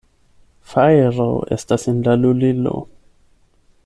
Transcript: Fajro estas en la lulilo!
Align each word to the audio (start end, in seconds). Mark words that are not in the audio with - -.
Fajro 0.71 1.27
estas 1.57 1.85
en 1.93 2.01
la 2.07 2.17
lulilo! 2.25 2.75